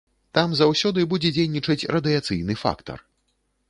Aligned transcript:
Там 0.37 0.55
заўсёды 0.61 1.05
будзе 1.13 1.33
дзейнічаць 1.37 1.79
радыяцыйны 1.99 2.61
фактар. 2.67 2.97